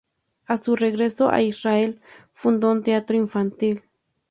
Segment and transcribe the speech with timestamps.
[0.47, 2.01] A su regreso a Israel
[2.33, 3.83] fundó un teatro infantil.